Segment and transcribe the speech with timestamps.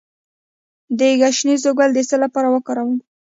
[0.97, 2.97] د ګشنیز ګل د څه لپاره وکاروم؟